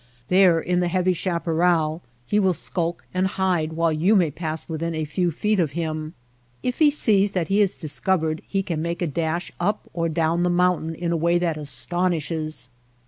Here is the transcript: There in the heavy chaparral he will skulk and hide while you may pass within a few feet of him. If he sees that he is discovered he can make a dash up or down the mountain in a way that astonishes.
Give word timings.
There 0.29 0.59
in 0.59 0.79
the 0.79 0.87
heavy 0.87 1.13
chaparral 1.13 2.01
he 2.25 2.39
will 2.39 2.55
skulk 2.55 3.05
and 3.13 3.27
hide 3.27 3.73
while 3.73 3.93
you 3.93 4.15
may 4.15 4.31
pass 4.31 4.67
within 4.67 4.95
a 4.95 5.05
few 5.05 5.29
feet 5.29 5.59
of 5.59 5.73
him. 5.77 6.15
If 6.63 6.79
he 6.79 6.89
sees 6.89 7.33
that 7.33 7.49
he 7.49 7.61
is 7.61 7.75
discovered 7.75 8.41
he 8.47 8.63
can 8.63 8.81
make 8.81 9.03
a 9.03 9.05
dash 9.07 9.51
up 9.59 9.87
or 9.93 10.09
down 10.09 10.41
the 10.41 10.49
mountain 10.49 10.95
in 10.95 11.11
a 11.11 11.15
way 11.17 11.37
that 11.37 11.55
astonishes. 11.55 12.67